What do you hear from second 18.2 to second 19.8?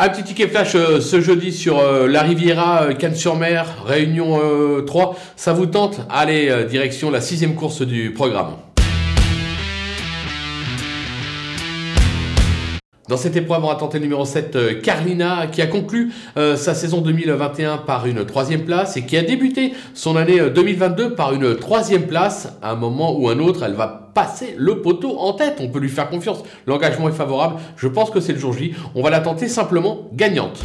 troisième place et qui a débuté